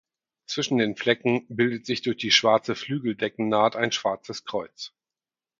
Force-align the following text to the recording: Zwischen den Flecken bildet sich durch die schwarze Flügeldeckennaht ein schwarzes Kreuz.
Zwischen 0.47 0.79
den 0.79 0.95
Flecken 0.95 1.45
bildet 1.47 1.85
sich 1.85 2.01
durch 2.01 2.17
die 2.17 2.31
schwarze 2.31 2.73
Flügeldeckennaht 2.73 3.75
ein 3.75 3.91
schwarzes 3.91 4.45
Kreuz. 4.45 4.91